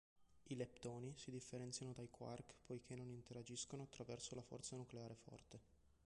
I 0.47 0.55
leptoni 0.55 1.13
si 1.15 1.29
differenziano 1.29 1.93
dai 1.93 2.09
quark 2.09 2.55
poiché 2.65 2.95
non 2.95 3.11
interagiscono 3.11 3.83
attraverso 3.83 4.33
la 4.33 4.41
forza 4.41 4.75
nucleare 4.75 5.13
forte. 5.13 5.59